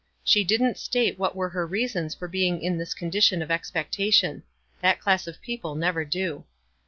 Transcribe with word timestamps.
She 0.23 0.43
didn't 0.43 0.79
state 0.79 1.19
what 1.19 1.35
were 1.35 1.49
her 1.49 1.67
reasons 1.67 2.15
for 2.15 2.27
being 2.27 2.59
in 2.63 2.79
this 2.79 2.95
condition 2.95 3.43
of 3.43 3.51
expectation. 3.51 4.41
That 4.81 4.99
class 4.99 5.27
of 5.27 5.39
people 5.43 5.75
never 5.75 6.03
do. 6.05 6.43